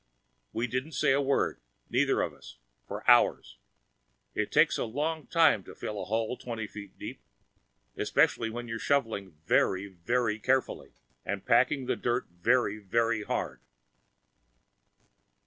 [0.51, 2.57] We didn't say a word, neither of us,
[2.87, 3.59] for hours.
[4.33, 7.21] It takes a long time to fill a hole twenty feet deep
[7.95, 10.93] especially when you're shoveling very, very carefully
[11.23, 13.59] and packing down the dirt very, very hard.